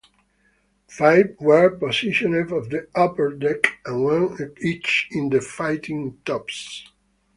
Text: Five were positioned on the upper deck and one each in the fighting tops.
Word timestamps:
Five 0.87 1.35
were 1.39 1.77
positioned 1.77 2.51
on 2.51 2.69
the 2.69 2.87
upper 2.95 3.35
deck 3.35 3.81
and 3.85 4.03
one 4.03 4.55
each 4.59 5.07
in 5.11 5.29
the 5.29 5.41
fighting 5.41 6.17
tops. 6.25 6.91